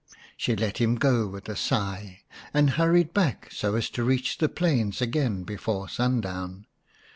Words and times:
She 0.35 0.55
let 0.55 0.79
him 0.79 0.95
go 0.95 1.27
with 1.27 1.47
a 1.47 1.55
sigh, 1.55 2.21
and 2.55 2.71
hurried 2.71 3.13
back 3.13 3.49
so 3.51 3.75
as 3.75 3.87
to 3.91 4.03
reach 4.03 4.39
the 4.39 4.49
plains 4.49 4.99
again 4.99 5.43
before 5.43 5.87
sundown. 5.89 6.65